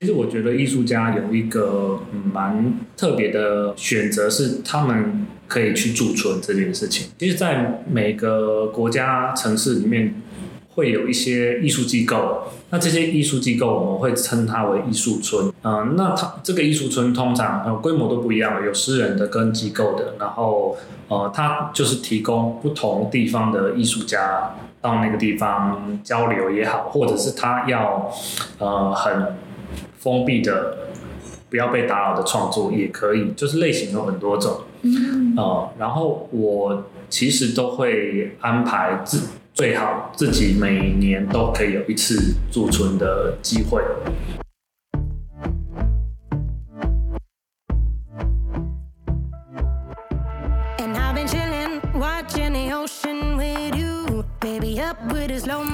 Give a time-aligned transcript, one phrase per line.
[0.00, 2.00] 其实我觉得艺术家有一个
[2.32, 7.08] 蛮特别的选择，是他们可以去驻村这件事情。
[7.18, 10.14] 其实，在每个国家城市里面，
[10.70, 15.52] 会有一些艺术机构，那这些艺术机构我们会称它为艺术村。
[15.64, 20.78] 嗯，那它这个艺术村通常呃规模都不一样，有私人的跟机构的，然后
[21.08, 28.10] 呃它就是提供不同地方的艺术家到那个地方交流也好，或者是他要
[28.56, 29.34] 呃很
[30.00, 30.78] 封闭的
[31.50, 34.62] 不要被打扰的创作也可以就是类型有很多种。
[34.82, 35.34] 嗯。
[35.36, 43.82] 哦然后我其实都会安排自最好自己每年都可以有一次驻存的机会。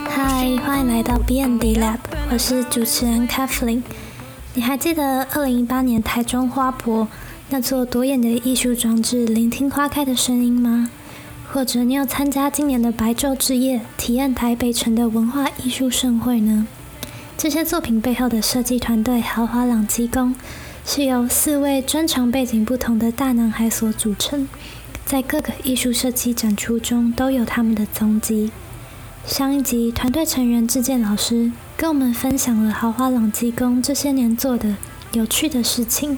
[0.09, 1.99] 嗨欢迎来到 bndlab
[2.33, 3.83] 我是主持人 kathleen
[4.57, 7.07] 你还记得二零一八年台中花博
[7.51, 10.89] 那座夺眼的艺术装置《聆听花开的声音》吗？
[11.53, 16.67] 或者你有参加今年的白昼之夜，体验台北城的文化艺术盛会呢？
[17.37, 20.35] 这些作品背后的设计团队豪华朗基宫，
[20.87, 24.49] 是由四位专长背景不同的大男孩所组成，
[25.05, 28.51] 在各个艺术设计展出中都有他们的踪迹。
[29.27, 34.77] 上一集，团队成员志健老师跟我们分享了豪华朗基宫这些年做的
[35.13, 36.17] 有趣的事情。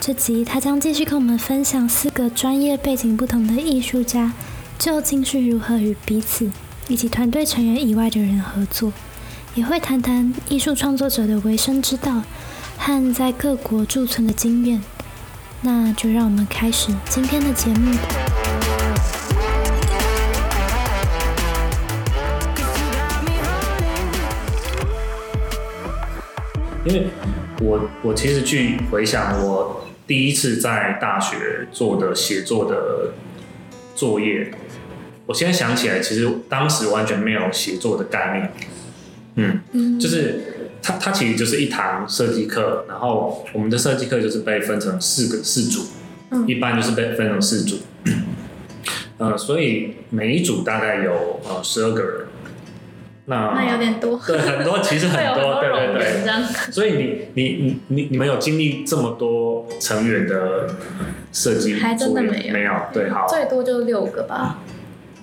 [0.00, 4.32] 这集他将继续跟我们分享四个专业背景不同的艺术家
[4.78, 6.50] 究竟是如何与彼此
[6.88, 8.90] 以及团队成员以外的人合作，
[9.54, 12.22] 也会谈谈艺术创作者的维生之道
[12.78, 14.82] 和在各国驻村的经验。
[15.60, 17.94] 那就让我们开始今天的节目。
[26.90, 27.06] 因为
[27.62, 33.12] 我我其实去回想我第一次在大学做的写作的
[33.94, 34.50] 作业，
[35.26, 38.52] 我现在想起来，其实当时完全没有写作的概念。
[39.36, 40.40] 嗯，嗯就是
[40.82, 45.82] 它它其实就是一堂设计课，然后我们的设计课就是被分成四个四组，
[46.30, 47.76] 嗯一般就是被分成四组，
[49.18, 52.26] 呃，所以每一组大概有呃十二个人。
[53.30, 56.72] 那那有点多，对很多，其实很多， 对对对。
[56.72, 60.66] 所以你你你你你们有经历这么多成员的
[61.32, 64.58] 设计还真的没有没有对，好，最多就六个吧。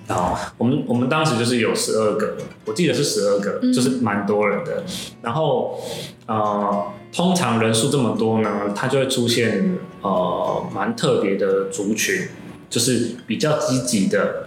[0.08, 4.82] 好，我们我们当时就是有十二个，我记得是十二个，嗯就是蛮多人的。
[5.20, 5.78] 然后
[6.24, 12.26] 呃，通常人数这么多呢，它就会出现呃蛮特别的族群，
[12.70, 14.46] 就是比较积极的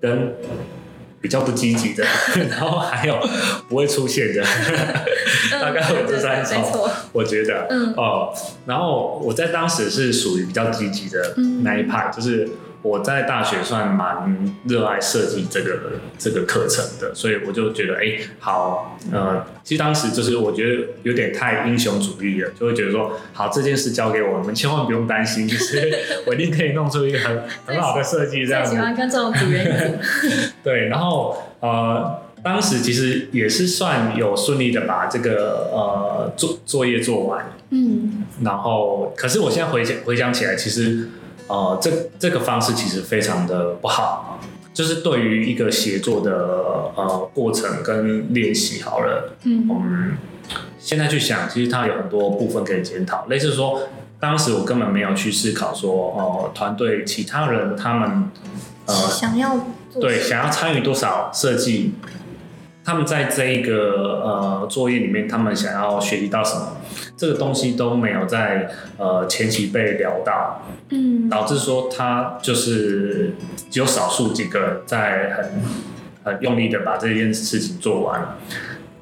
[0.00, 0.36] 跟
[1.24, 2.04] 比较不积极的，
[2.50, 3.18] 然后还有
[3.66, 4.44] 不会出现的，
[5.58, 6.62] 大概有这三种。
[7.12, 7.94] 我觉得，嗯。
[7.96, 8.30] 哦，
[8.66, 11.62] 然后我在当时是属于比较积极的嗯。
[11.64, 12.46] 那一派，就是
[12.84, 25.90] 我在大学算蛮热爱设计这个这个课程的，所以我就觉得，哎，好，呃，其实当时就是我觉得有点太英雄主义了，就会觉得说，好，这件事交给我，你们千万不用担心，就是
[26.26, 28.78] 我一定可以弄出一个很 很好的设计这样子喜。
[28.78, 29.98] 欢跟这种组员。
[30.62, 41.08] 对，然后呃，当时其实也是算有顺利的把这个呃作作业做完，嗯然后可是我现在回想回想起来，其实
[41.46, 44.40] 呃这这个方式其实非常的不好，
[44.72, 46.32] 就是对于一个写作的
[46.96, 49.68] 呃过程跟练习好了，嗯。
[49.68, 50.16] 嗯，
[50.78, 53.80] 现在去想，其实它有很多部分可以检讨，类似说，
[54.20, 58.30] 当时我根本没有去思考说，哦、团队其他人他们
[58.86, 59.58] 呃想要
[60.00, 61.94] 对，想要参与多少设计，
[62.84, 66.76] 他们在这一个呃作业里面，他们想要学习到什么，
[67.16, 73.34] 这个东西都没有在呃前期被聊到，嗯导致说他就是
[73.70, 75.52] 只有少数几个人在很
[76.24, 78.36] 很用力的把这件事情做完。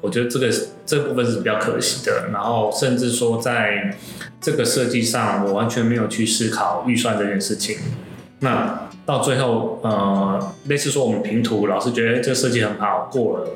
[0.01, 0.51] 我觉得这个
[0.85, 3.95] 这部分是比较可惜的，然后甚至说在
[4.41, 7.77] 这个设计上，我完全没有去思考预算这件事情。
[8.39, 13.47] 那到最后，呃，类似说我们评图，老师觉得这个设计很好，过了，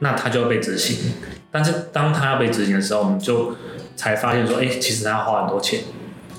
[0.00, 1.14] 那它就要被执行。
[1.50, 3.54] 但是当它要被执行的时候，我们就
[3.98, 5.80] 才发现说，哎、其实他要花很多钱。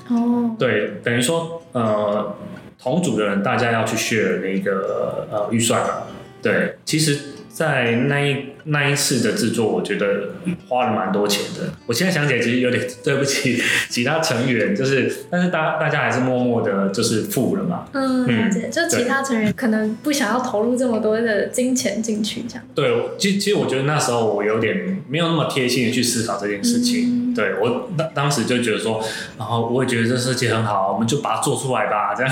[0.07, 2.35] 哦，对，等于说，呃，
[2.81, 6.03] 同组的人大家要去 share 那个呃预算嘛。
[6.41, 7.19] 对，其实，
[7.59, 10.29] 在那一那一次的制作，我觉得
[10.69, 11.69] 花了蛮多钱的。
[11.85, 17.83] 我现在想起来，其实有点对不起其他成员，就是但是大大家还是默默的，就是付了嘛。
[17.91, 18.69] 嗯，嗯了解。
[18.69, 22.63] 就其他成员可能不想要投入这么多的金钱进去，这样。
[22.73, 27.09] 对，我其其实我觉得那时候我有点没有那么贴心的去思考这件事情。
[27.09, 29.01] 嗯对我当当时就觉得说，
[29.37, 32.31] 然后我也觉得这设计很好，我们就把它做出来吧，这样。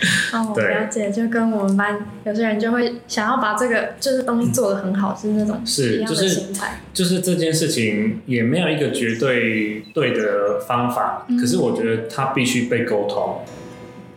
[0.32, 1.10] 哦，我了解。
[1.10, 6.80] 就跟我们班有些人就会想要把这个就是东西做得很好，是那种一样的是就是心态。
[6.92, 13.38] 就是这件事情也没有一个绝对对的方法，嗯可是我觉得它必须被沟通。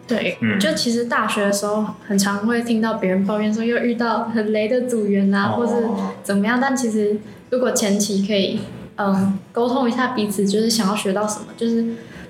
[0.08, 6.60] 对，嗯就其实大学的时候，很常会听到别人抱怨说又遇到很雷的组员啊，或是哦怎么样。
[6.62, 7.18] 但其实
[7.50, 8.60] 如果前期可以，
[8.98, 11.78] 嗯，沟通一下彼此，就是想要学到什么，就是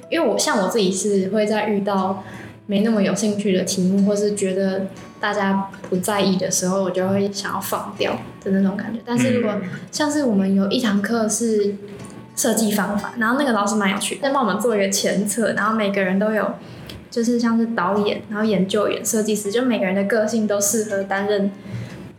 [0.10, 2.24] 因为我像我自己是会在遇到
[2.72, 4.88] 没那么有兴趣的题目，或是觉得
[5.20, 9.02] 大家不在意的时候，我就会想要放掉的那种感觉。
[9.06, 9.54] 但是如果
[9.92, 11.76] 像是我们有一堂课是
[12.34, 16.50] 设计方法，然后那个老师蛮有趣的，帮我们做一个前测，然后每个人都有，
[17.10, 21.52] 就是像是导演，然后研究员、设计师，就每个人的个性都适合担任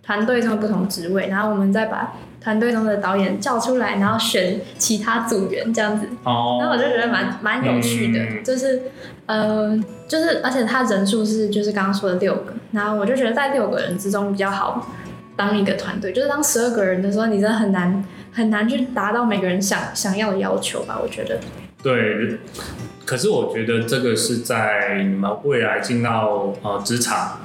[0.02, 8.44] 团队中的不同职位，然后我们再把团队中的导演叫出来，然后选其他组员这样子，哦，然后我就觉得蛮蛮有趣的，嗯。
[8.44, 8.82] 就是
[9.26, 14.88] 呃，就是而且他人数是就是刚刚说的六个，然后我就觉得在六个人之中比较好
[15.36, 21.38] 当一个团队，就是当十二个人的时候，你真的很难很难去达到每个人想想要的要求吧，我觉得。
[21.82, 22.38] 对，
[23.04, 27.40] 可是我觉得这个是在你们未来进到呃职场，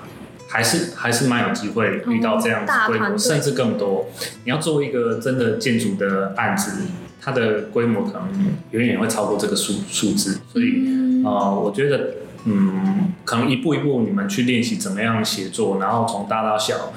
[0.47, 4.07] 还是还是蛮有机会遇到这样子规模，甚至更多。
[4.43, 6.81] 你要做一个真的建筑的案子，
[7.21, 8.29] 它的规模可能
[8.71, 12.11] 远远会超过这个数数字，所以嗯呃，我觉得。
[12.49, 16.93] 嗯，可能一步一步你们去练习怎么样协作，然后从大到小，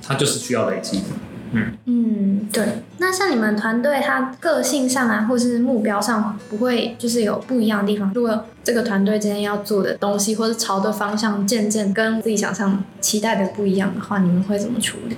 [0.00, 1.06] 它就是需要累积的。
[1.86, 2.64] 嗯，对。
[2.98, 8.12] 那像你们团队，他个性上啊，或是目标上，不会就是有不一样的地方。
[8.14, 15.16] 如果这个团队今天要做的东西，或者朝的方向渐渐跟自己想象期待的不一样的话，你们会怎么处理？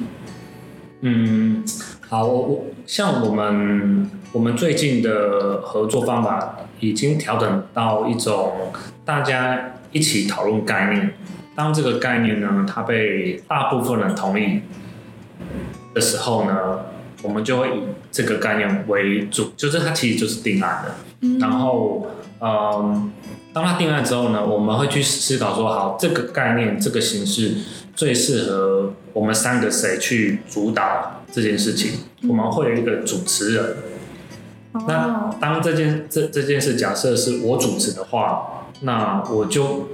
[1.00, 1.64] 嗯，
[2.08, 8.52] 好，我我像我们我们最近的合作方法已经调整到一种
[9.04, 11.12] 大家一起讨论概念。
[11.56, 14.60] 当这个概念呢，它被大部分人同意
[15.94, 16.80] 的时候呢，
[17.22, 17.82] 我们就会以
[18.12, 20.94] 这个概念为主，就是它其实就是定案的。
[21.22, 22.06] 嗯然后，
[22.40, 23.12] 嗯，
[23.52, 27.56] 当它定案之后呢，我们会去思考说，好，这个概念、这个形式
[27.94, 32.00] 最适合我们三个谁去主导这件事情。
[32.28, 33.76] 我们会有一个主持人。
[34.86, 39.88] 那哦，当这件这这件事假设是我主持的话，那我就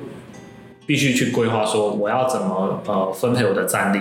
[0.86, 3.98] 必须去规划说我要怎么呃分配我的战力。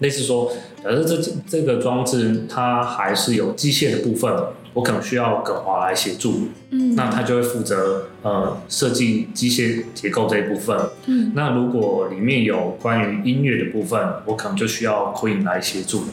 [0.00, 0.52] 类似说，
[0.86, 4.32] 假设这这个装置它还是有机械的部分，
[4.72, 10.78] 我可能需要耿华来协助，嗯，那他就会负责呃设计机械结构这一部分。
[11.06, 16.04] 嗯那如果里面有关于音乐的部分，我可能就需要 Queen 来协助。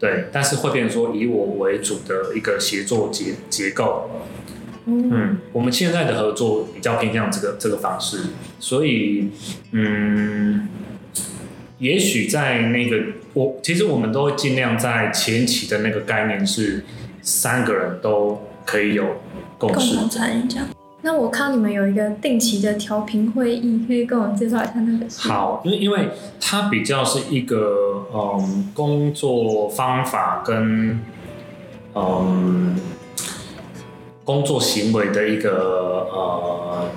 [0.00, 4.10] 对，但是会变成说以我为主的一个协作结结构。
[4.86, 8.20] 嗯嗯，我们现在的合作比较偏向这个这个方式，
[8.58, 9.30] 所以
[9.70, 10.68] 嗯，
[11.78, 12.96] 也许在那个
[13.36, 16.82] 我其实我们都会尽量在前期的那个概念是
[17.20, 19.04] 三个人都可以有
[19.58, 19.90] 共识。
[19.90, 20.66] 共同参与这样。
[21.02, 25.28] 那我看你们有一个定期的调频会议，可以跟我介绍一下那个是？
[25.28, 26.08] 好，因为因为
[26.40, 30.98] 它比较是一个嗯工作方法跟
[31.94, 32.74] 嗯
[34.24, 36.88] 工作行为的一个呃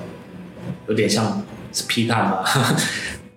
[0.88, 1.44] 有点像
[1.74, 2.46] 是批判吧。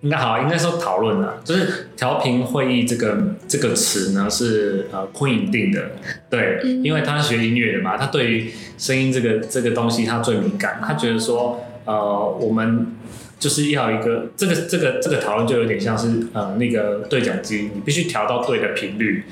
[0.03, 3.17] 应该好，应该说讨论了，就是调频会议这个
[3.47, 5.91] 这个词呢是呃 Queen 定的，
[6.29, 6.83] 对，嗯。
[6.83, 12.87] 因为他学音乐的嘛，他对于声音这个这个东西他最敏感，他觉得说呃我们
[13.39, 19.23] 就是要一个这个这个这个讨论就有点像是呃那个对讲机，你必须调到对的频率，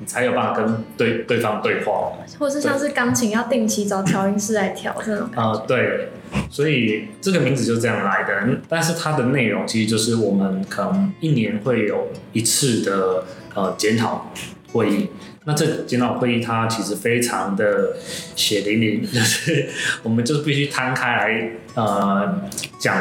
[0.00, 2.10] 你才有办法跟对对方对话。
[2.38, 5.52] 或是像是钢琴要定期找调音师来调这种啊。
[5.52, 6.08] 呃，对，
[6.50, 8.40] 所以这个名字就这样来的。
[8.46, 14.32] 嗯但是它的内容其实就是我们可能一年会有一次的呃检讨
[14.72, 15.10] 会议。
[15.44, 17.96] 那这检讨会议它其实非常的
[18.36, 19.68] 血淋淋， 就是
[20.02, 22.42] 我们就是必须摊开来呃
[22.78, 22.94] 讲，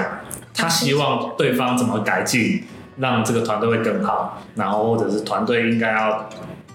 [0.53, 2.63] 他希望对方怎么改进，
[2.98, 6.29] 让这个团队会更好，然后或者是团队应该要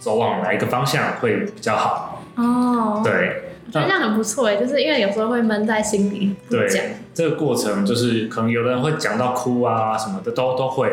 [0.05, 2.23] 走往哪一个方向会比较好。
[2.37, 6.85] 哦，对，我觉得这样很不错哎，就是因为有时候会闷在心里不对讲。
[7.15, 10.93] 这个过程就是可能有的人会讲到哭啊什么的都都会，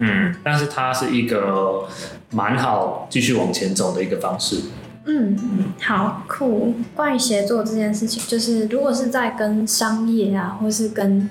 [0.00, 1.84] 嗯，但是它是一个
[2.30, 4.56] 蛮好继续往前走的一个方式。
[5.04, 5.38] 嗯，
[5.80, 6.74] 好酷。
[6.96, 11.30] 关于协作这件事情，就是如果是在跟商业啊，或是跟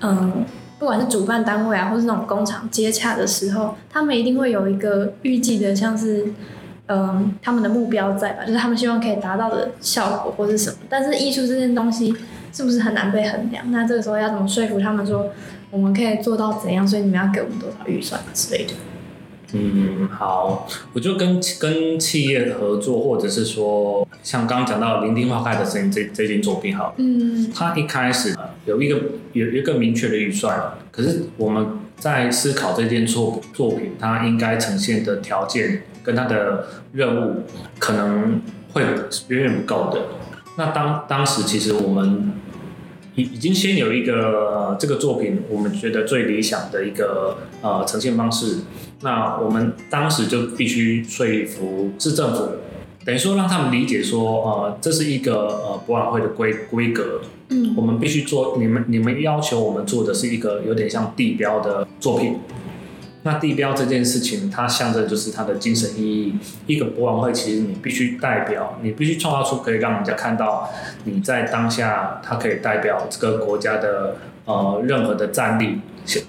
[0.00, 0.44] 嗯，
[0.82, 6.26] 不管是主办单位啊，或是那种工厂接洽的时候，他们一定会有一个预计的，像是
[6.88, 10.78] 嗯他们的目标在吧，就是他们希望可以达到的效果或是什么。
[10.88, 12.12] 但是艺术这件东西
[12.52, 13.70] 是不是很难被衡量？
[13.70, 15.28] 那这个时候要怎么说服他们说
[15.70, 16.84] 我们可以做到怎样？
[16.84, 18.72] 所以你们要给我们多少预算之类的？
[19.54, 28.96] 嗯，好，我就跟跟企业合作，或者是说像刚刚讲到《聆听花开的声音》这这件作品，好，嗯它一开始有一个
[29.32, 31.66] 有有一个明确的预算，可是我们
[31.98, 37.42] 在思考这件作作品它应该呈现的条件跟它的任务
[37.78, 38.40] 可能
[38.72, 38.82] 会
[39.28, 40.00] 远远不够的。
[40.56, 42.32] 那当当时其实我们
[43.16, 48.60] 已已经先有一个、呃这个作品，我们觉得最理想的一个呃呈现方式。
[49.02, 52.48] 那我们当时就必须说服市政府，
[53.04, 62.36] 等于说让他们理解说，呃，这是一个呃博览会的规规格，嗯我们必须做，你们你们要求我们做的是一个有点像地标的作品。
[63.24, 66.34] 那地标这件事情，它象征就是它的精神意义。
[66.66, 70.68] 一个博览会，其实你必须代表，你必须创造出可以让人家看到
[71.04, 75.80] 你在当下，它可以代表这个国家的呃任何的战力，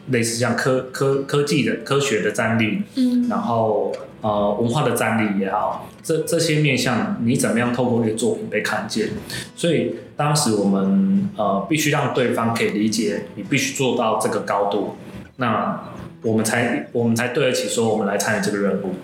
[0.09, 9.09] 类似像科科科技的科学的战力，嗯然后呃文化的战力也好，这这些面向你怎么样透过一个作品被看见？
[9.55, 14.95] 所以当时我们呃必须让对方可以理解，你必须做到这个高度，
[15.38, 15.89] 那
[16.23, 18.95] 我们才我们才对得起说我们来参与这个任务。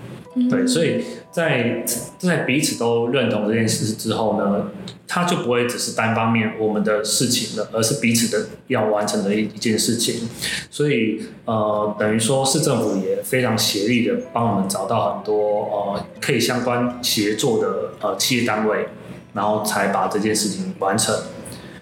[0.49, 1.83] 对，所以在
[2.17, 4.67] 在彼此都认同这件事之后呢，
[5.07, 10.29] 它就不会只是单方面我们的事情了，而是彼此的要完成的一一件事情。
[10.69, 18.88] 所以呃，等于说市政府也非常协力的帮我们找到很多呃可以相关协作的呃企业单位，
[19.33, 21.13] 然后才把这件事情完成。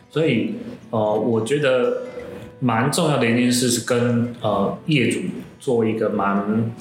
[0.10, 0.56] 所以
[0.90, 2.04] 呃，我觉得
[2.60, 5.20] 蛮重要的一件事是跟呃业主
[5.60, 6.72] 做一个蛮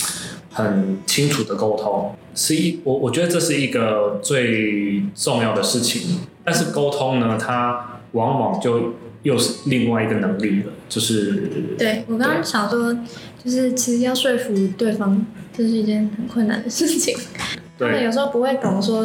[0.52, 6.20] 很清楚的沟通，是一我我觉得这是一个最重要的事情。
[6.44, 12.96] 但是沟通呢，它往往就又是另外一个能力了，就是对我刚刚想说，
[13.44, 17.14] 就是其实要说服对方，这是一件很困难的事情。
[17.78, 19.02] 他们对有时候不会懂说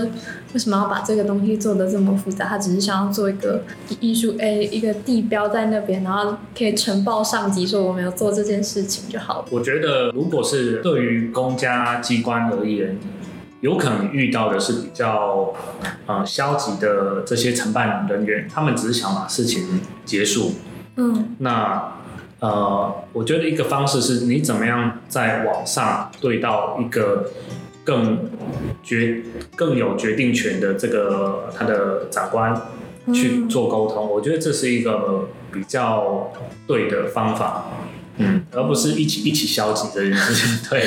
[0.54, 3.63] 为什么要把这个东西做的这么复杂，他只是想要做一个
[4.00, 9.46] 艺术诶一个地标在那边，然后可以呈报上级说我们有做这件事情就好了。
[9.51, 12.98] 我觉得，如果是对于公家机关而言，
[13.60, 15.54] 有可能遇到的是比较
[16.06, 20.54] 呃消极的这些承办人员，他们只是想把事情结束。
[20.96, 21.94] 嗯那
[22.40, 27.30] 呃，我觉得一个方式是你怎么样在网上对到一个
[27.84, 28.30] 更
[28.84, 29.24] 决
[29.56, 32.60] 更有决定权的这个他的长官
[33.14, 36.32] 去做沟通，我觉得这是一个比较
[36.68, 37.72] 对的方法。
[38.18, 40.60] 嗯，而不是一起一起消极这件事情。
[40.70, 40.86] 对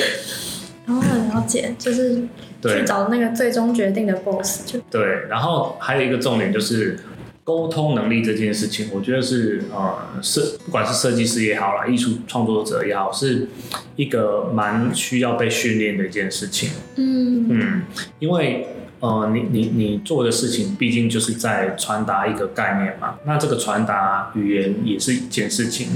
[0.85, 2.21] 然后很了解，就是
[2.61, 6.99] 去找那个最终决定的 boss，就对，然后还有一个重点就是
[7.45, 13.47] 沟通能力这件事情，我觉得是呃设不管是设计师也好啦，艺术创作者也好，是
[13.95, 16.71] 一个蛮需要被训练的一件事情。
[16.95, 17.83] 嗯嗯，
[18.17, 18.67] 因为
[18.99, 25.87] 呃，你你你做的事情毕竟就是在传达一个概念嘛，那这个传达语言也是一件事情，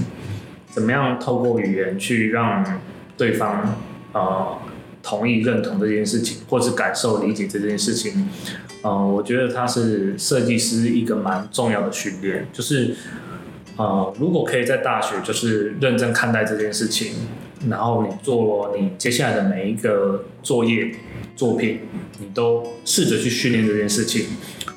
[0.69, 2.79] 怎么样透过语言去让
[3.17, 3.75] 对方
[4.11, 4.59] 呃
[5.01, 8.29] 同意认同这件事情，或是感受理解这件事情，
[8.81, 12.95] 呃，我觉得它是设计师一个蛮重要的训练，就是
[13.75, 17.13] 呃，如果可以在大学就是认真看待这件事情，
[17.69, 20.91] 然后你做你接下来的每一个作业
[21.35, 21.79] 作品，
[22.19, 24.27] 你都试着去训练这件事情。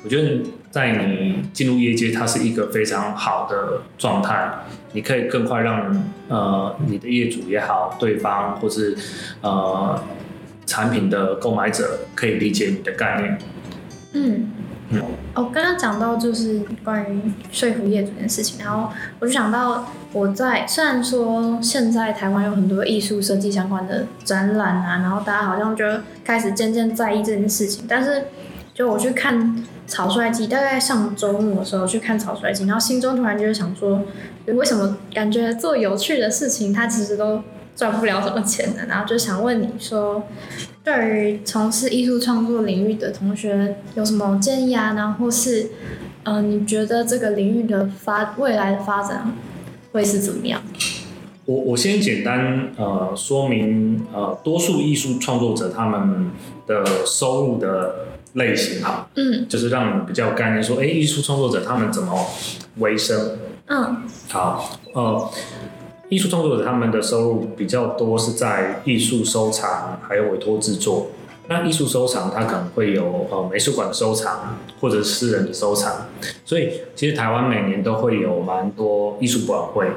[0.03, 8.97] 我觉得在你进入业界，它是一个非常好的状态，你可以更快让呃你的业主也好，对方或是
[9.39, 10.03] 呃
[10.65, 13.37] 产品的购买者可以理解你的概念。
[14.13, 14.49] 嗯
[14.89, 15.01] 嗯。
[15.35, 18.89] 哦，刚刚讲到就是关于说服业主这件事情，然后
[19.19, 25.83] 我就想到我在虽然说现在台湾有很多艺术设计相关的展览啊，然后大家好像就
[26.23, 28.25] 开始渐渐在意这件事情，但是
[28.73, 34.01] 就我去看草率季，大概上周末的时候去看草率季，然后心中突然就是想说，
[34.45, 37.41] 为什么感觉做有趣的事情，它其实都
[37.75, 40.23] 赚不了什么钱的，然后就想问你说，
[40.83, 44.93] 对于从事艺术创作领域的同学有什么建议啊？
[44.93, 45.69] 然后或是，
[46.23, 49.33] 嗯、你觉得这个领域的发未来的发展
[49.91, 50.61] 会是怎么样？
[51.45, 56.31] 我我先简单呃说明呃，多数艺术创作者他们
[56.65, 57.95] 的收入的
[58.33, 62.13] 类型哈，嗯就是让你比较有概念说，哎，艺术创作者他们怎么
[62.77, 63.37] 维生？
[63.67, 65.29] 嗯好，呃，
[66.13, 71.07] 艺术创作者他们的收入比较多是在艺术收藏还有委托制作。
[71.47, 76.05] 那艺术收藏它可能会有呃美术馆的收藏或者是私人的收藏，
[76.45, 79.87] 所以其实台湾每年都会有蛮多艺术博览会，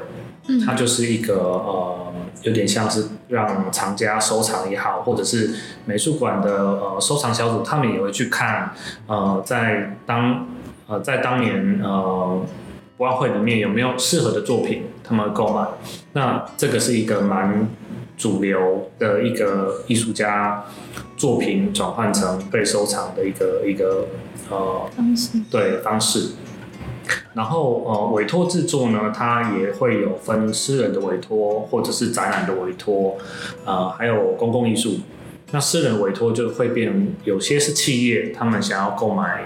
[0.47, 5.55] 嗯它就是一个呃有点像是让藏家收藏也好，或者是
[5.85, 8.73] 美术馆的呃收藏小组，他们也会去看
[9.07, 10.47] 呃在当
[10.87, 12.41] 呃在当年呃
[12.97, 15.67] 博览会里面有没有适合的作品，他们会购买。
[16.13, 17.69] 那这个是一个蛮
[18.17, 20.65] 主流的一个艺术家
[21.15, 24.07] 作品转换成被收藏的一个一个
[24.49, 26.31] 呃方式，对方式。
[27.35, 33.15] 然后呃，委托制作呢，它也会有分私人的委托或者是展览的委托，
[33.63, 34.99] 呃，还有公共艺术。
[35.51, 39.45] 那私人委托就会变，有些是企业，他们想要购买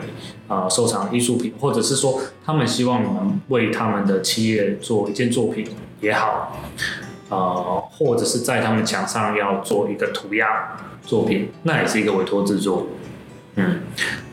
[0.51, 5.65] 呃收藏艺术品，或者是说他们希望你们为他们的企业做一件作品
[6.01, 6.58] 也好，
[7.29, 12.88] 呃，或者是在他们墙上要做一个涂鸦作品，那也是一个委托制作。
[13.55, 13.81] 嗯，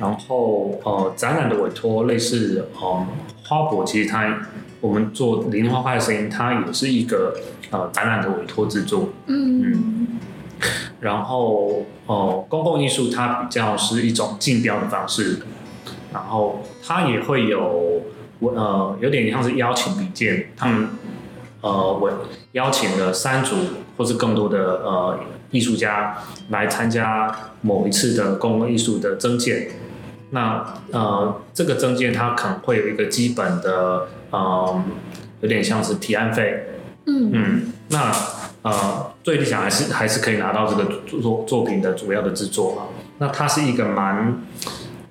[0.00, 3.06] 然后呃，展览的委托类似嗯
[3.44, 4.40] 花博，其实它
[4.80, 7.36] 我们做零零花花的声音，它也是一个
[7.70, 9.08] 呃展览的委托制作。
[9.26, 10.08] 嗯
[11.00, 15.38] 然后呃，公共艺术它比较是一种竞标的方式，
[16.12, 18.02] 然后他也会有
[18.40, 20.88] 呃有点像是邀请比件，他们
[21.60, 22.10] 呃我
[22.52, 23.56] 邀请了三组
[23.96, 25.18] 或是更多的呃
[25.50, 26.18] 艺术家
[26.50, 29.68] 来参加某一次的公共艺术的增建。
[30.30, 34.84] 那呃这个征件它可能会有一个基本的呃
[35.40, 36.66] 有点像是提案费，
[37.06, 38.12] 嗯嗯，那
[38.62, 42.82] 呃，最理想还是还是可以拿到这个作作品的主要的制作嘛。
[43.18, 44.42] 那它是一个蛮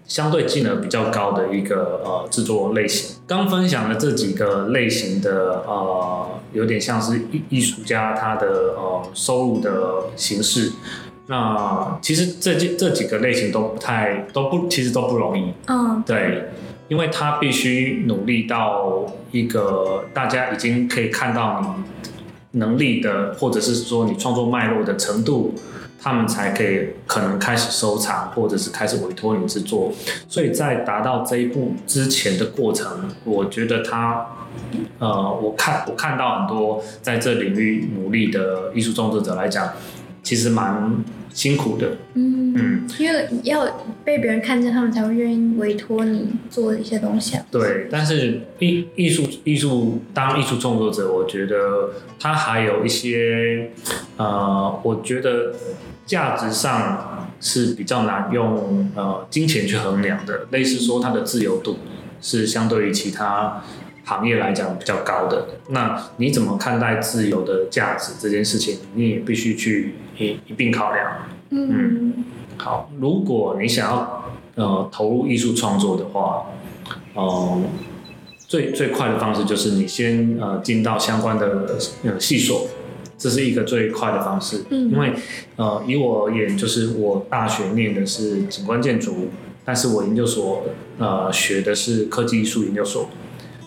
[0.07, 3.17] 相对技能比较高的一个呃制作类型。
[3.27, 10.71] 刚分享的这几个类型的呃，有点像是艺艺术家他的呃收入的形式。
[11.29, 16.45] 那其实这几这几个类型都不太都不其实都不容易，嗯对，
[16.87, 21.83] 因为他必须努力到一个大家已经可以看到你
[22.57, 25.53] 能力的，或者是说你创作脉络的程度，
[26.01, 29.91] 他们才可以可能开始收藏，或者是开始委托你制作。
[30.27, 34.25] 所以在达到这一步之前的过程，我觉得他。
[34.97, 39.71] 呃，我看我看到很多在这领域努力的艺术创作者来讲，
[40.27, 40.93] 其实蛮
[41.31, 41.95] 辛苦的。
[42.15, 43.65] 嗯嗯，因为要
[44.03, 47.45] 被别人看见，他们才会愿意委托你做一些东西啊。
[47.49, 53.71] 对，但是艺艺术艺术当艺术创作者，我觉得他还有一些
[54.17, 55.55] 呃，我觉得
[56.05, 61.77] 价值上是比较难用呃金钱去衡量的，类似说他的自由度
[62.19, 63.63] 是相对于其他
[64.03, 65.47] 行业来讲比较高的。
[65.69, 71.11] 那你怎么看待自由的价值这件事情，你也必须去一一并考量。
[71.49, 72.25] 嗯
[72.57, 74.25] 好，如果你想要
[74.55, 76.45] 呃投入艺术创作的话，
[77.13, 77.61] 呃、
[78.47, 82.67] 最最快的方式就是你先呃进到相关的呃系所，
[83.17, 84.65] 这是一个最快的方式。
[84.69, 85.13] 嗯因为
[85.55, 89.29] 呃以我而言，就是我大学念的是景观建筑，
[89.63, 90.63] 但是我研究所
[90.97, 93.07] 呃学的是科技艺术研究所，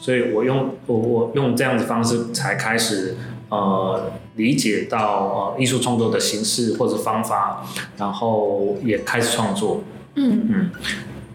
[0.01, 3.17] 所以我用我我用这样的方式才开始
[3.51, 7.64] 呃理解到呃艺术创作的形式或者方法，
[7.97, 9.83] 然后也开始创作。
[10.14, 10.71] 嗯嗯，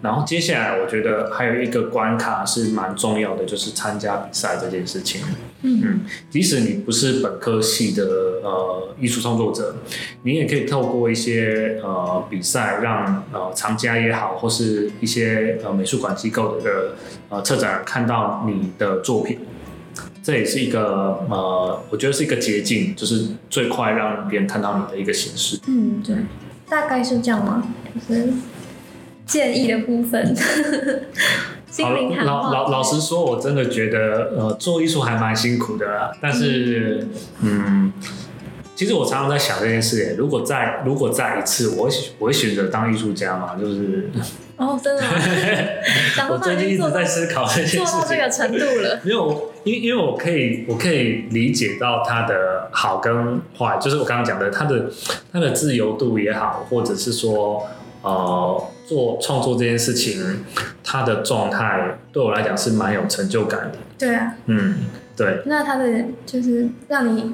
[0.02, 5.22] 然后接下来我觉得还有一个关卡是蛮重要的，就是参加比赛这件事情。
[5.62, 8.04] 嗯嗯，即使你不是本科系的
[8.44, 9.78] 呃艺术创作者，
[10.24, 16.96] 你也可以透过一些呃比赛，让呃藏家也好，或是一些呃美术馆机构的
[17.30, 19.40] 呃策展人看到你的作品。
[20.26, 25.60] 这也是一个呃，我觉得是一个捷径，就是最快让别人看到你的一个形式。
[25.68, 26.16] 嗯，对，
[26.68, 27.64] 大概是这样吗？
[28.10, 28.30] 就是
[29.28, 30.36] 建议的部分，
[31.70, 31.94] 心好。
[32.24, 36.12] 老老老实说，我真的觉得呃做艺术还蛮辛苦的啦。
[36.20, 37.08] 但是
[37.42, 37.94] 嗯，
[38.76, 43.56] 其实我常常在想这件事耶，如果再如果再一次，我会我会选择当艺术家嘛？
[43.62, 44.10] 就是
[44.58, 45.04] 哦，真的
[46.32, 48.10] 我最近一直在思考这件做到事情。
[48.10, 49.00] 这个程度了。
[49.04, 54.90] 因为我因因为我可以我可以理解到它的好跟坏，就是我刚刚讲的它的
[55.34, 57.68] 它的自由度也好，或者是说
[58.02, 60.46] 呃做创作这件事情，
[60.84, 63.78] 它的状态对我来讲是蛮有成就感的。
[63.98, 64.76] 对啊，嗯，
[65.18, 67.34] 对，那他的就是让你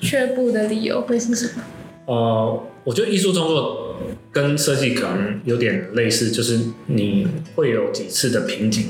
[0.00, 1.62] 却步的理由会是什么？
[2.06, 3.96] 呃，我觉得艺术创作
[4.30, 8.86] 跟设计可能有点类似，就是你会有几次的瓶颈，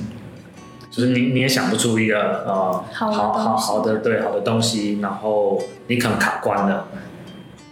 [0.90, 6.88] 就是你你也想不出一个呃好好好好的对好的东西，然后你可能卡关了。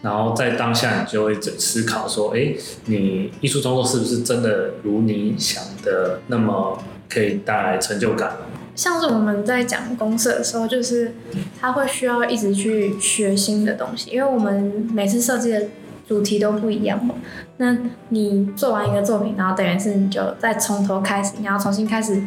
[0.00, 2.54] 然后在当下，你就会思考说：，哎，
[2.86, 6.78] 你艺术创作是不是真的如你想的那么
[7.08, 8.34] 可以带来成就感？
[8.76, 11.16] 像是我们在讲公社的时候，就是
[11.60, 15.64] 他会需要一直去学新的东西，因为我们每次设计的
[16.06, 17.16] 主题都不一样嘛。
[17.56, 17.76] 那
[18.10, 22.22] 你做完一个作品，然后等于是你就再从头开始，你要重新开始。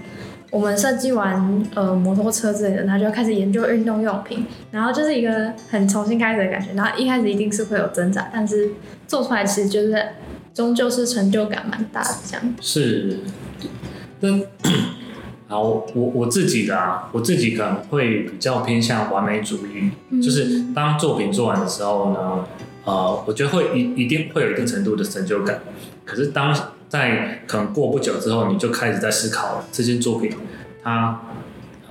[0.51, 6.73] 我们设计完呃摩托车之类的，然后就开始研究运动用品，然后就是一个很重新开始的感觉。
[6.73, 8.71] 然后一开始一定是会有挣扎，但是
[9.07, 9.97] 做出来其实就是
[10.53, 12.55] 终究是成就感蛮大的这样。
[12.59, 13.19] 是，
[14.19, 14.43] 但
[15.47, 22.45] 好，我我自己的啊，我自己可能会比较偏向完美主义，就是当作品做完的时候呢，
[22.83, 25.59] 呃，我觉得会一一定会有一定程度的成就感。
[26.05, 26.53] 可是当
[26.91, 30.31] 在可能过不久之后，你就开始在思考这件作品
[30.83, 31.21] 它。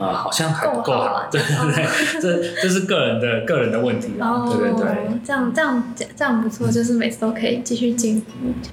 [0.00, 4.88] 呃，好像还不够够好对对对，这这是个人的个人的问题啦，对对对。
[4.88, 8.30] 哦，这样这样这样不错，就是每次都可以继续进步。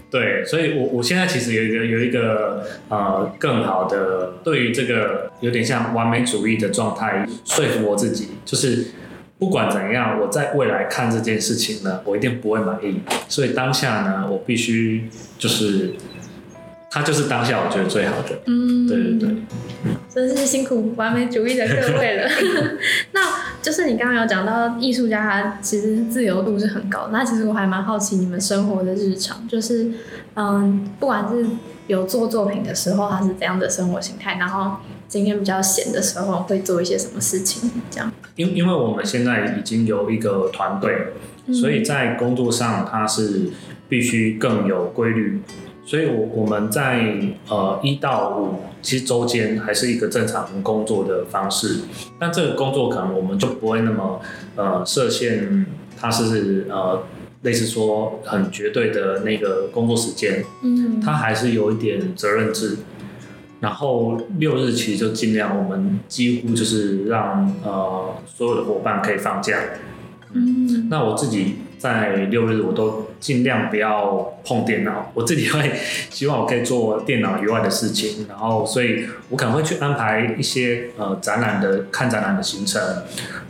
[0.09, 8.85] 对，所以我我现在其实有一个有一个呃更好的对于这个有点像完美主义的状态说服我自己，就是
[9.39, 15.93] 不管怎样，我在未来看这件事情呢，我一定不会满意，所以当下呢，我必须就是
[16.89, 19.35] 它就是当下我觉得最好的，嗯，对对对，
[20.09, 22.27] 真是辛苦完美主义的各位了。
[23.13, 23.21] 那
[23.61, 27.09] 就是你刚刚有讲到艺术家，他其实自由度是很高。
[27.11, 29.91] 那其实我还蛮好奇你们生活的日常，就是
[30.35, 31.45] 嗯，不管是
[31.85, 38.11] 有做作品的时候，他是怎样的生活形态，然后今天比较闲的时候会做一些什么事情，这样。
[38.35, 41.13] 因因为我们现在已经有一个团队，
[41.53, 43.49] 所以在工作上它是
[43.87, 45.41] 必须更有规律。
[45.85, 47.15] 所以我，我们在
[47.47, 51.79] 呃一到五，其实周间还是一个正常工作的方式，
[52.19, 54.19] 但这个工作可能我们就不会那么
[54.57, 55.65] 呃设限，
[55.97, 57.01] 它是呃
[57.43, 62.79] 类似说很绝对的那个工作时间，嗯，它还是有一点责任制。
[63.59, 69.57] 然后六日其实就尽量，我们几乎就是让呃所有的伙伴可以放假。
[70.33, 75.71] 嗯那我自己在六日我都尽量不要碰电脑，我自己会
[76.09, 82.81] 希望我可以做电脑以外的事情，然后所以我可能会去安排一些呃展览的看展览的行程，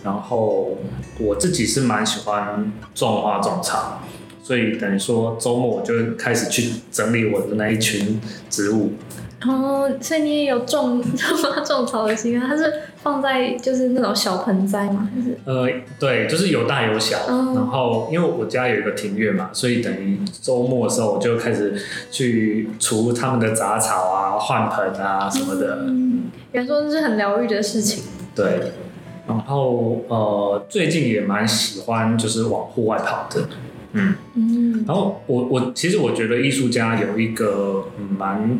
[0.03, 0.77] 然后
[1.19, 4.01] 我自己是蛮喜欢种花种草，
[4.43, 8.93] 所以等于说周末我就会开始去整理我的那一群植物，
[9.45, 12.73] 哦，所以你也有种种 种草的习惯，它是
[13.03, 15.69] 放在就是那种小盆栽嘛，就是呃，
[15.99, 17.19] 对，就是有大有小。
[17.27, 25.83] 哦然后因为我家有一个庭院嘛，所以等于周末的时候我就开始去除他们的杂草啊、换盆啊什么的。
[25.87, 28.03] 嗯，原来说这是很疗愈的事情。
[28.33, 28.71] 对。
[29.27, 33.47] 然后呃，最近也蛮喜欢就是往户外跑的。
[33.91, 34.15] 嗯。
[34.35, 38.57] 嗯然后我我其实我觉得艺术家有一个嗯蛮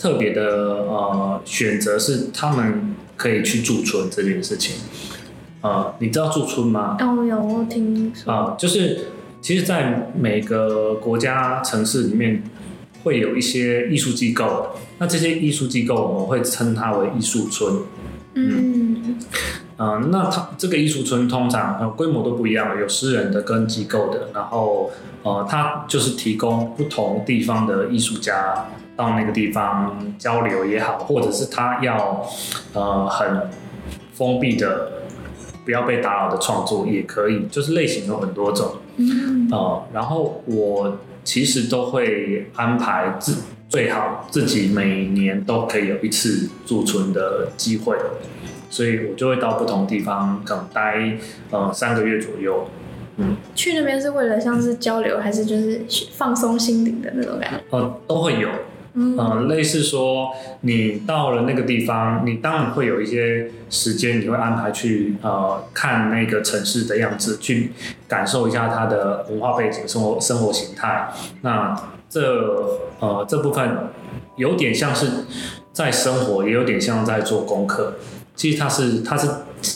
[0.00, 0.42] 特别的
[0.88, 4.76] 呃选择是他们可以去驻村这件事情。
[5.60, 6.96] 呃，你知道驻村吗？
[7.00, 8.32] 哦，有我听说。
[8.32, 9.08] 啊、就是
[9.42, 12.42] 其实，在每个国家城市里面，
[13.02, 14.68] 会有一些艺术机构。
[14.96, 17.82] 那这些艺术机构，我们会称它为艺术村。
[18.32, 19.18] 嗯嗯、
[20.10, 24.28] 那它这个艺术村通常呃规模都不一样，有私人的跟机构的。
[24.34, 24.90] 然后
[25.22, 28.66] 呃，它就是提供不同地方的艺术家
[28.96, 32.26] 到那个地方交流也好，或者是他要
[32.72, 33.50] 呃很
[34.12, 34.92] 封闭的。
[35.62, 38.76] 不要被打扰的创作也可以，就是类型有很多种。
[38.96, 47.94] 嗯呃，然后我其实都会安排自最好自己每年都可以有一次驻村的机会，
[48.70, 51.18] 所以我就会到不同地方，可能待
[51.50, 52.66] 呃三个月左右。
[53.16, 57.76] 嗯，去那边是为了像是交流，还是就是放松心灵的那种感觉？
[57.76, 58.48] 呃，都会有。
[58.94, 60.30] 嗯呃，类似说
[60.62, 67.70] 你到了那个地方，你当然会有一些时间，你会安排去呃看那个城市的样子，去
[68.08, 71.08] 感受一下它的文化背景、生活生活形态。
[71.42, 71.72] 那
[72.08, 73.90] 这呃这部分
[74.34, 75.06] 有点像是
[75.72, 77.94] 在生活，也有点像在做功课。
[78.40, 79.28] 其实它是它是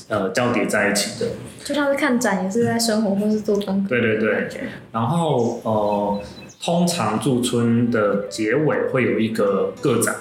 [0.09, 1.33] 呃交叠在一起的。
[1.62, 3.90] 就像是看展，也是在生活或是做功课。
[3.90, 4.48] 对对对。
[4.90, 6.18] 然后呃，
[6.62, 10.16] 通常驻村的结尾会有一个个展，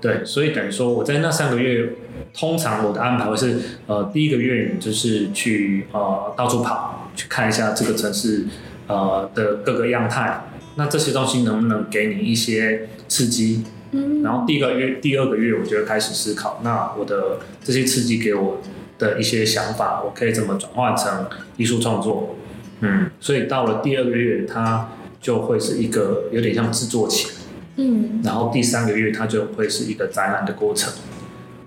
[0.00, 1.90] 对，所以等于说我在那三个月，
[2.36, 8.46] 通常我的安排会是，呃，第一个月就是去呃到处跑，去看一下这个城市
[8.88, 10.42] 呃的各个样态，
[10.74, 13.62] 那这些东西能不能给你一些刺激？
[13.94, 18.60] 嗯然后第一个月、第二个月，我就会开始思考，那我的这些刺激给我
[18.98, 21.26] 的一些想法，我可以怎么转换成
[21.56, 22.34] 艺术创作？
[22.80, 24.88] 嗯，所以到了第二个月，它
[25.20, 27.28] 就会是一个有点像制作期，
[27.76, 30.92] 嗯然后第三个月它就会是一个展览的过程。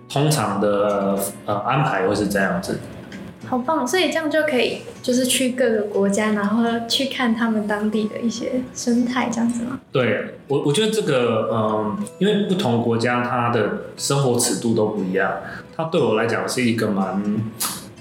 [0.09, 2.79] 通常的呃安排会是这样子，
[3.49, 3.87] 好棒！
[3.87, 9.79] 所以这样就可以，就是去各个国家，然后去看他们当地的一些生态，这样子吗？
[9.91, 15.31] 对我，我觉得这个，嗯，因为不同国家它的生活尺度都不一样，
[15.75, 17.23] 它对我来讲是一个蛮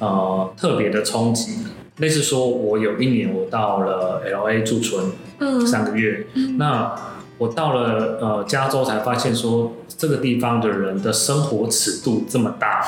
[0.01, 1.59] 呃特别的冲击。
[1.99, 6.27] 类似说，我有一年我到了 L A 驻村嗯三个月，
[6.59, 6.95] 那
[7.39, 12.83] 我到了呃加州才发现说，这个地方的人的生活尺度这么大，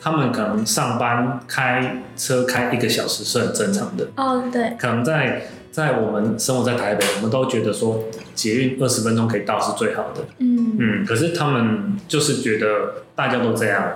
[0.00, 10.76] 他们可能上班开车开一个小时是很正常的，哦，对，可能在在我们生活在台北，我们都觉得说捷运二十分钟可以到是最好的，嗯。
[10.78, 13.92] 嗯，可是他们就是觉得大家都这样，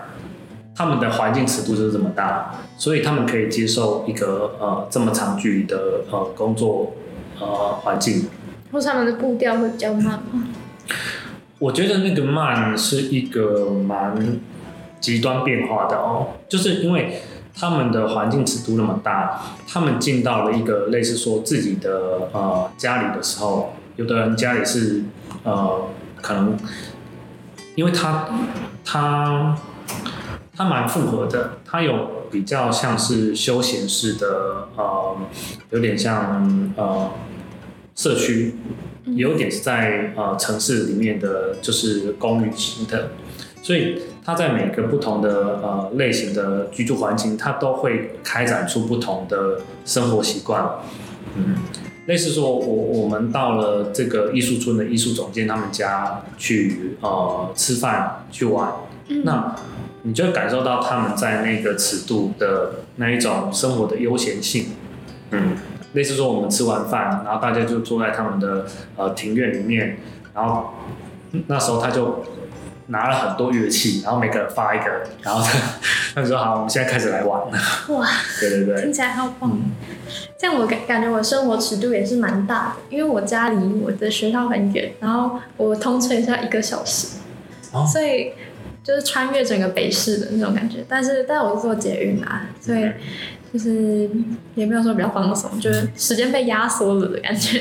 [0.75, 6.93] 他们的环境尺度就是这么大，所以他们可以接受一个呃这么长距离的呃工作
[7.41, 7.47] 呃
[7.83, 8.27] 环境。
[8.71, 10.49] 或他们的步调会比较慢吗？
[11.59, 14.39] 我觉得那个慢是一个蛮
[15.01, 17.23] 极端变化的哦，就是因为
[17.55, 25.05] 他们的环境尺度那么大，他们进到了一个类似说自己的呃家里的时候，有的人家里是
[25.45, 25.89] 呃
[26.21, 26.59] 可能，
[27.75, 28.29] 因为他
[28.85, 29.57] 他
[30.55, 35.17] 他蛮复合的，他有比较像是休闲式的呃，
[35.71, 37.11] 有点像呃
[37.97, 38.55] 社区，
[39.07, 43.11] 有点是在呃城市里面的就是公寓型的，
[43.63, 50.63] 所以它在每个不同的呃类型的居住环境，它都会开展出不同的生活习惯。
[51.37, 51.57] 嗯，
[52.07, 52.59] 类似说我
[53.01, 58.73] 我们到了这个艺术村的艺术总监他们家去呃吃饭去玩，
[59.09, 59.25] 嗯。
[59.25, 59.57] 那
[60.03, 64.67] 你就会感受到他们在那个尺度的那一种生活的悠闲性。
[65.33, 65.57] 嗯，
[65.97, 69.97] 类似说我们吃完饭，然后大家就坐在他们的呃庭院里面，
[70.35, 70.75] 然后
[71.47, 72.23] 那时候他就
[72.89, 74.85] 拿了很多乐器，然后每个人发一个，
[75.23, 75.43] 然后
[76.15, 77.59] 他说好，我们现在开始来玩了。
[77.89, 78.07] 哇，
[78.39, 79.51] 对对对听，起来好棒。
[79.51, 79.73] 嗯，
[80.39, 87.17] 这样我感感觉我生活尺度也是蛮大的，因为我家离我的学校很远，然后我通车是要一个小时，
[87.73, 88.33] 哦所以
[88.85, 90.85] 就是穿越整个北市的那种感觉。
[90.89, 92.89] 但是但我是坐捷运啊，所以
[93.53, 94.09] 就是
[94.55, 97.59] 也没有说比较放松，就是时间被压缩了的感觉。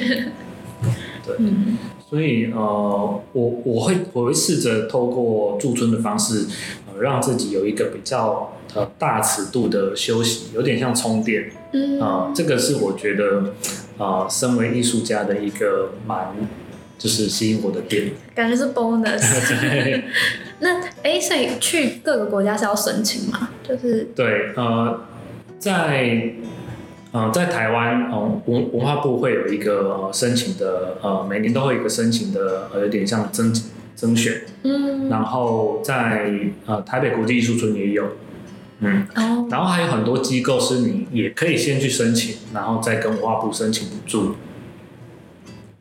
[1.26, 6.46] 对嗯所以呃，我我会我会试着透过驻村的方式，
[6.88, 11.52] 呃，让自己有一个比较呃大尺度的休息，有点像充电。
[11.74, 13.54] 嗯啊、这个是我觉得，
[13.98, 16.28] 啊，身为艺术家的一个蛮
[16.98, 18.12] 就是吸引我的点。
[18.36, 19.22] 感觉是 bonus。
[20.60, 23.50] 那哎，所以去各个国家是要申请吗？
[23.68, 25.02] 就是对，呃，
[25.60, 26.34] 在
[27.12, 33.54] 呃在台湾，呃文文化部会有一个、呃、申请的，呃每年都会有一个申请的，呃有点像征
[33.96, 35.10] 征选，嗯。
[35.10, 36.32] 然后在
[36.66, 38.04] 呃台北国际艺术村也有，
[38.80, 39.48] 嗯，哦。
[39.50, 44.36] 然后还有很多机构是你也可以先去申请，然后再跟文化部申请补助。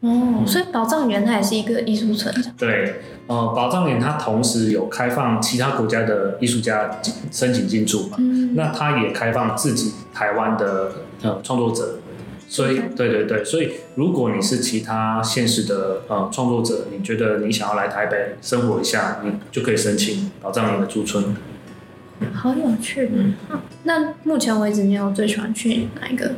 [0.04, 2.34] 哦，所以宝藏园它也是一个艺术村。
[2.58, 7.00] 对，呃，宝藏园它同时有开放其他国家的艺术家
[7.32, 12.00] 申请进驻嘛，嗯那它也开放自己台湾的呃创作者，
[12.46, 21.34] 所以对对对，所以如果你是其他现实的呃创作者，你觉得你想要来台北生活一下，你就可以申请宝藏园的驻村。
[22.32, 23.10] 好有趣。
[23.84, 26.32] 那目前为止，你有最喜欢去哪一个？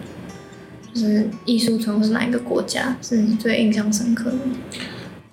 [0.97, 4.39] 就是艺术村，或是哪一个国家是你最印象深刻的？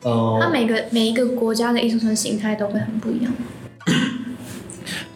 [0.02, 3.32] 它呃每个每一个国家的艺术村形态都会很不一样。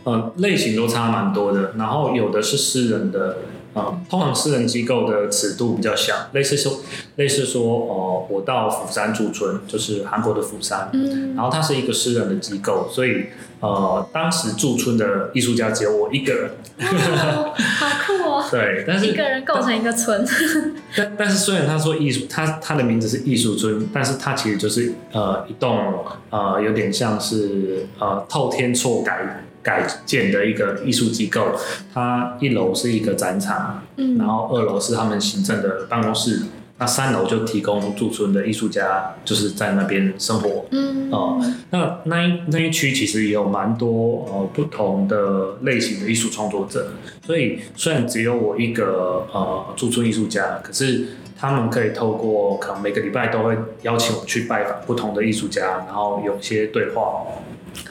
[0.06, 3.40] 呃，类型都差蛮多的，然后有的是私人的。
[3.78, 6.80] 呃，通常私人机构的尺度比较小，类似说，
[7.18, 13.28] 类似说，哦、我到釜山驻村，就是韩国的釜山，嗯然后它是一个私人的机构，所以
[13.60, 16.52] 呃，当时驻村的艺术家只有我一个人。
[16.80, 18.46] 哦，好酷哦！
[18.52, 20.26] 对，但是一个人构成一个村。
[20.96, 31.52] 但但是虽然他说艺术，他他的名字是艺术村，但是他其实就是呃一栋呃有点像是呃透天错改改建的一个艺术机构。
[31.94, 36.44] 它一楼是一个展场，嗯然后二楼是他们行政的办公室，
[36.78, 40.66] 那三楼就提供驻村的艺术家就是在那边生活。
[40.72, 46.92] 嗯哦，那那一那一区其实也有蛮多呃不同的类型的艺术创作者，
[47.26, 51.06] 所以虽然只有我一个呃驻村艺术家，可是
[51.40, 57.42] 他们可以透过可能每个礼拜都会邀请我去拜访不同的艺术家，然后有一些对话，我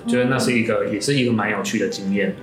[0.06, 2.36] 觉得那是一个也是一个蛮有趣的经验。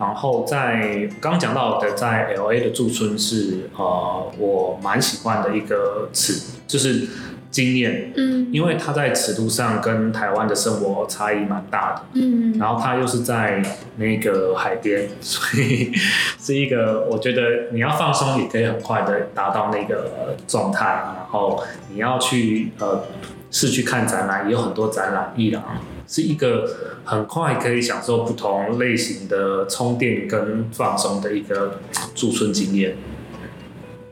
[0.00, 7.06] 然后在刚讲到的，在 L A 的驻村是呃我蛮喜欢的一个词，就是
[7.50, 8.12] 经验。
[8.16, 13.62] 嗯因为它在尺度上跟台湾的生活差异蛮大的，嗯然后它又是在
[13.96, 15.92] 那个海边， 所以
[16.40, 23.04] 是一个我觉得你要放松也可以很快的达到那个呃状态，然后你要去呃
[23.52, 25.62] 市区看展览，也有很多展览艺廊，
[26.08, 26.68] 是一个
[27.04, 31.78] 很快可以享受不同类型的充电跟放松的一个
[32.16, 32.96] 驻村经验。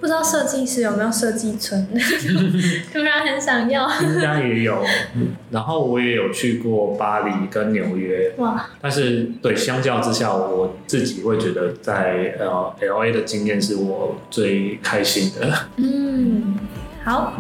[0.01, 1.87] 不知道设计师有没有设计村，
[2.93, 3.89] 突然很想要。
[4.01, 4.85] 应该也有，
[5.17, 15.53] 嗯然后我也有去过巴黎跟纽约，哇，但是对相较之下，我自己会觉得在呃 L A 的经验是我最开心的。
[15.77, 16.57] 嗯，
[17.05, 17.33] 好，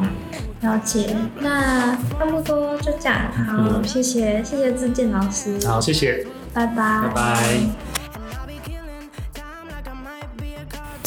[0.62, 1.14] 了解。
[1.38, 3.30] 那差不多就这样。
[3.32, 7.87] 好，嗯 谢谢谢谢志健老师，好，谢谢，拜拜，拜拜。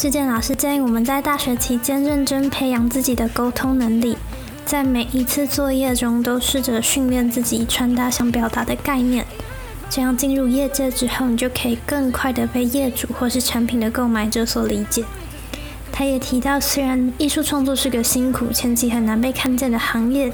[0.02, 4.16] 志健老师建议我们在大学期间认真培养自己的沟通能力，
[4.64, 9.24] 在每一次作业中都试着训练自己传达想表达的概念，
[9.88, 15.04] 这样进入业界之后，你就可以更快的被业主或是产品的购买者所理解。
[15.92, 20.32] 他也提到，虽然艺术创作是个辛苦、前期很难被看见的行业，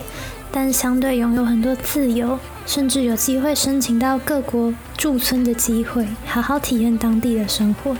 [0.50, 7.94] 但相对拥有很多自由，甚至有机会申请到各国驻村的机会，好好体验当地的生活。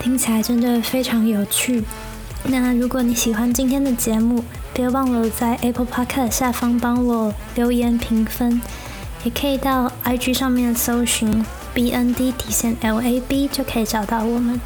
[0.00, 1.84] 听起来真的非常有趣。
[2.44, 8.62] 那如果你喜欢今天的节目，别忘了在 Apple Podcast 下方帮我留言评分，
[9.24, 14.58] 也可以到 IG 上面搜寻 BND 底线 LAB 就可以找到我们。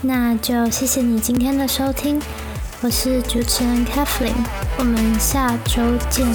[0.00, 2.20] 那就谢谢你今天的收听，
[2.80, 4.32] 我是主持人 Kathleen，
[4.78, 6.26] 我们下周见。